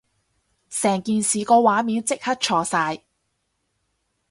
[0.71, 3.03] 成件事個畫面即刻錯晒